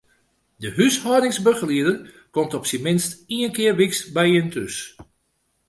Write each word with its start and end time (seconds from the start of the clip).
De 0.57 0.69
húshâldingsbegelieder 0.75 1.99
komt 2.33 2.53
op 2.57 2.65
syn 2.69 2.83
minst 2.85 3.11
ien 3.35 3.51
kear 3.55 3.75
wyks 3.79 3.99
by 4.15 4.25
jin 4.33 4.49
thús. 4.53 4.75